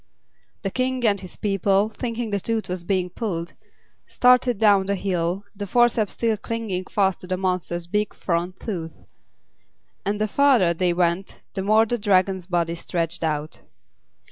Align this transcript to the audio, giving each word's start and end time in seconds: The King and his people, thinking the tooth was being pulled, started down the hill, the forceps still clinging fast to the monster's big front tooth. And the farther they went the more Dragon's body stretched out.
The 0.63 0.71
King 0.71 1.05
and 1.05 1.19
his 1.21 1.35
people, 1.35 1.89
thinking 1.89 2.31
the 2.31 2.39
tooth 2.39 2.67
was 2.69 2.83
being 2.83 3.11
pulled, 3.11 3.53
started 4.07 4.57
down 4.57 4.87
the 4.87 4.95
hill, 4.95 5.43
the 5.55 5.67
forceps 5.67 6.13
still 6.13 6.37
clinging 6.37 6.85
fast 6.85 7.19
to 7.19 7.27
the 7.27 7.37
monster's 7.37 7.85
big 7.85 8.11
front 8.15 8.59
tooth. 8.59 8.97
And 10.03 10.19
the 10.19 10.27
farther 10.27 10.73
they 10.73 10.91
went 10.91 11.41
the 11.53 11.61
more 11.61 11.85
Dragon's 11.85 12.47
body 12.47 12.73
stretched 12.73 13.23
out. 13.23 13.61